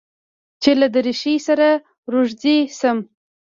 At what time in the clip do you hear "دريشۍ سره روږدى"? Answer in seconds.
0.95-2.57